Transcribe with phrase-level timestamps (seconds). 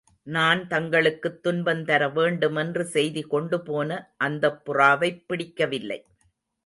[0.27, 5.99] நான் தங்களுக்குத் துன்பந் தர வேண்டுமென்று செய்தி கொண்டுபோன அந்தப் புறாவைப் பிடிக்கவில்லை.